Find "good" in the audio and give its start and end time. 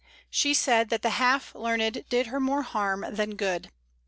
3.35-3.69